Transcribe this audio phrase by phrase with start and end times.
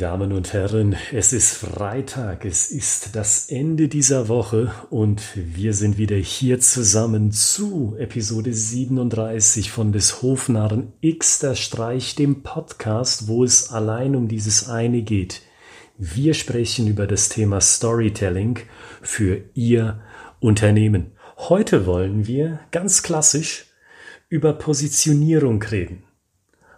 [0.00, 5.98] Damen und Herren, es ist Freitag, es ist das Ende dieser Woche und wir sind
[5.98, 13.44] wieder hier zusammen zu Episode 37 von des Hofnarren X der Streich, dem Podcast, wo
[13.44, 15.42] es allein um dieses eine geht.
[15.98, 18.58] Wir sprechen über das Thema Storytelling
[19.02, 20.00] für Ihr
[20.40, 21.12] Unternehmen.
[21.36, 23.66] Heute wollen wir ganz klassisch
[24.30, 26.04] über Positionierung reden.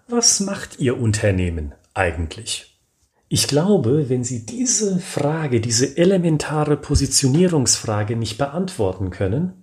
[0.08, 2.71] Was macht Ihr Unternehmen eigentlich?
[3.34, 9.54] Ich glaube, wenn Sie diese Frage, diese elementare Positionierungsfrage nicht beantworten können,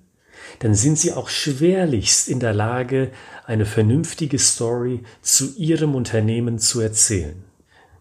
[0.57, 3.11] dann sind Sie auch schwerlichst in der Lage,
[3.45, 7.43] eine vernünftige Story zu Ihrem Unternehmen zu erzählen.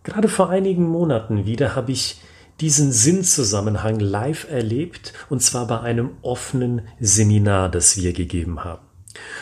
[0.05, 2.19] Gerade vor einigen Monaten wieder habe ich
[2.63, 8.88] diesen Sinnzusammenhang live erlebt, und zwar bei einem offenen Seminar, das wir gegeben haben.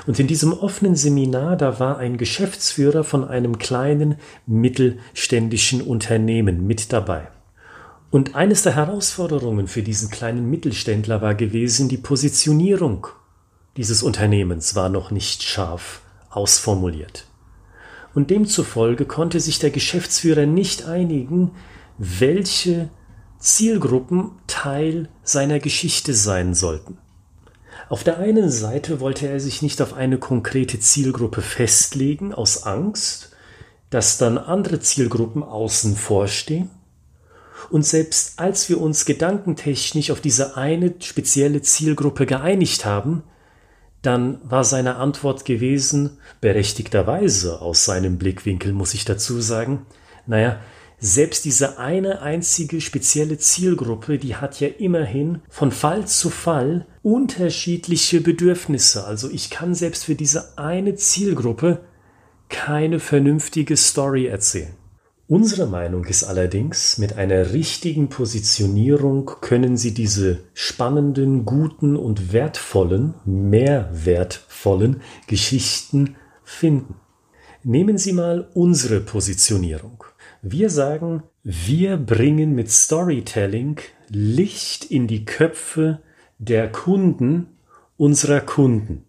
[0.06, 6.92] Und in diesem offenen Seminar, da war ein Geschäftsführer von einem kleinen mittelständischen Unternehmen mit
[6.92, 7.28] dabei.
[8.10, 13.08] Und eines der Herausforderungen für diesen kleinen Mittelständler war gewesen, die Positionierung
[13.76, 17.26] dieses Unternehmens war noch nicht scharf ausformuliert.
[18.14, 21.50] Und demzufolge konnte sich der Geschäftsführer nicht einigen,
[21.98, 22.88] welche
[23.38, 26.98] Zielgruppen Teil seiner Geschichte sein sollten.
[27.88, 33.30] Auf der einen Seite wollte er sich nicht auf eine konkrete Zielgruppe festlegen, aus Angst,
[33.90, 36.70] dass dann andere Zielgruppen außen vorstehen.
[37.70, 43.22] Und selbst als wir uns gedankentechnisch auf diese eine spezielle Zielgruppe geeinigt haben,
[44.02, 49.86] dann war seine Antwort gewesen, berechtigterweise aus seinem Blickwinkel muss ich dazu sagen,
[50.26, 50.60] naja,
[50.98, 58.20] selbst diese eine einzige spezielle Zielgruppe, die hat ja immerhin von Fall zu Fall unterschiedliche
[58.20, 59.04] Bedürfnisse.
[59.04, 61.80] Also ich kann selbst für diese eine Zielgruppe
[62.48, 64.74] keine vernünftige Story erzählen.
[65.28, 73.14] Unsere Meinung ist allerdings, mit einer richtigen Positionierung können Sie diese spannenden, guten und wertvollen,
[73.24, 76.14] mehrwertvollen Geschichten
[76.44, 76.94] finden.
[77.64, 80.04] Nehmen Sie mal unsere Positionierung.
[80.48, 83.80] Wir sagen, wir bringen mit Storytelling
[84.10, 86.02] Licht in die Köpfe
[86.38, 87.58] der Kunden
[87.96, 89.02] unserer Kunden.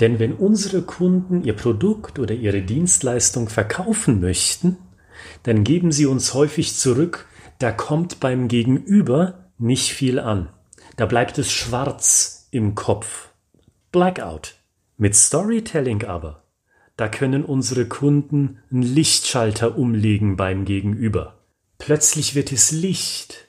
[0.00, 4.78] Denn wenn unsere Kunden ihr Produkt oder ihre Dienstleistung verkaufen möchten,
[5.42, 7.26] dann geben sie uns häufig zurück,
[7.58, 10.48] da kommt beim Gegenüber nicht viel an.
[10.96, 13.28] Da bleibt es schwarz im Kopf.
[13.90, 14.54] Blackout.
[14.96, 16.42] Mit Storytelling aber
[16.96, 21.38] da können unsere Kunden einen Lichtschalter umlegen beim Gegenüber.
[21.78, 23.48] Plötzlich wird es Licht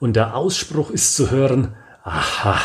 [0.00, 2.60] und der Ausspruch ist zu hören, aha,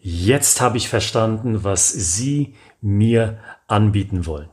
[0.00, 4.48] jetzt habe ich verstanden, was Sie mir anbieten wollen.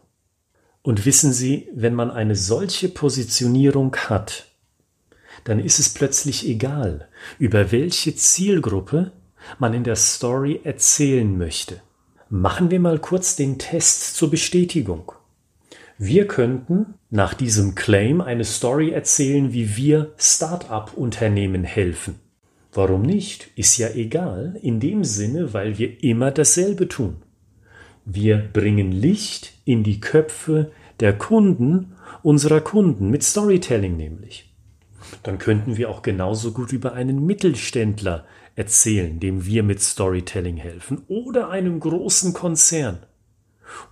[0.81, 4.47] Und wissen Sie, wenn man eine solche Positionierung hat,
[5.43, 7.07] dann ist es plötzlich egal,
[7.37, 9.11] über welche Zielgruppe
[9.57, 11.81] man in der Story erzählen möchte.
[12.31, 15.13] Machen wir mal kurz den Test zur Bestätigung.
[15.97, 22.19] Wir könnten nach diesem Claim eine Story erzählen, wie wir Start-up-Unternehmen helfen.
[22.71, 23.49] Warum nicht?
[23.55, 27.15] Ist ja egal, in dem Sinne, weil wir immer dasselbe tun.
[28.05, 34.53] Wir bringen Licht in die Köpfe der Kunden unserer Kunden mit Storytelling nämlich.
[35.23, 38.25] Dann könnten wir auch genauso gut über einen Mittelständler
[38.59, 42.99] erzählen, dem wir mit Storytelling helfen, oder einem großen Konzern.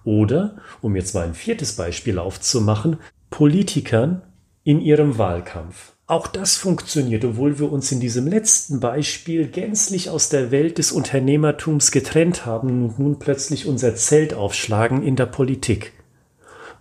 [0.03, 2.97] Oder, um jetzt mal ein viertes Beispiel aufzumachen,
[3.29, 4.21] Politikern
[4.65, 5.93] in ihrem Wahlkampf.
[6.05, 10.91] Auch das funktioniert, obwohl wir uns in diesem letzten Beispiel gänzlich aus der Welt des
[10.91, 15.93] Unternehmertums getrennt haben und nun plötzlich unser Zelt aufschlagen in der Politik.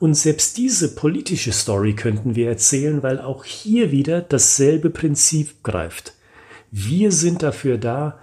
[0.01, 6.16] Und selbst diese politische Story könnten wir erzählen, weil auch hier wieder dasselbe Prinzip greift.
[6.71, 8.19] Wir sind dafür da,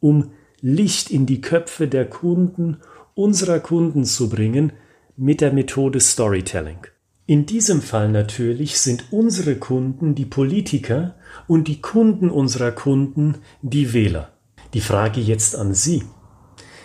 [0.00, 2.78] um Licht in die Köpfe der Kunden,
[3.14, 4.72] unserer Kunden zu bringen,
[5.16, 6.86] mit der Methode Storytelling.
[7.26, 11.14] In diesem Fall natürlich sind unsere Kunden die Politiker
[11.46, 14.32] und die Kunden unserer Kunden die Wähler.
[14.74, 16.02] Die Frage jetzt an Sie.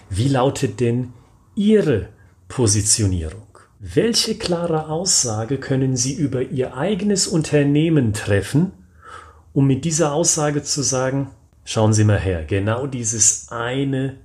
[0.10, 1.14] Wie lautet denn
[1.56, 2.10] Ihre
[2.48, 3.48] Positionierung?
[3.80, 8.72] Welche klare Aussage können Sie über Ihr eigenes Unternehmen treffen,
[9.60, 11.32] um mit dieser Aussage zu sagen,
[11.66, 14.16] schauen Sie mal her, genau dieses eine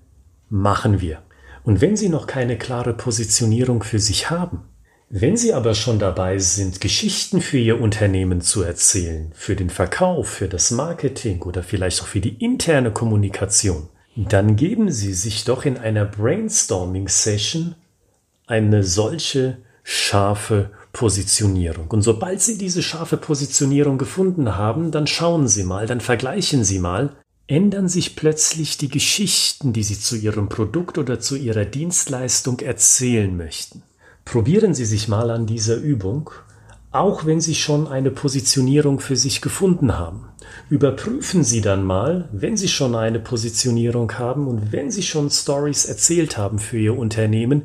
[0.49, 1.23] machen wir.
[1.65, 4.63] Und wenn Sie noch keine klare Positionierung für sich haben,
[5.11, 10.29] wenn Sie aber schon dabei sind, Geschichten für Ihr Unternehmen zu erzählen, für den Verkauf,
[10.29, 15.65] für das Marketing oder vielleicht auch für die interne Kommunikation, dann geben Sie sich doch
[15.65, 17.75] in einer Brainstorming-Session
[18.47, 21.89] eine solche scharfe Positionierung.
[21.91, 26.79] Und sobald Sie diese scharfe Positionierung gefunden haben, dann schauen Sie mal, dann vergleichen Sie
[26.79, 27.15] mal,
[27.47, 33.37] ändern sich plötzlich die Geschichten, die Sie zu Ihrem Produkt oder zu Ihrer Dienstleistung erzählen
[33.37, 33.83] möchten.
[34.25, 36.31] Probieren Sie sich mal an dieser Übung,
[36.91, 40.29] auch wenn Sie schon eine Positionierung für sich gefunden haben.
[40.71, 45.85] Überprüfen Sie dann mal, wenn Sie schon eine Positionierung haben und wenn Sie schon Stories
[45.87, 47.63] erzählt haben für Ihr Unternehmen,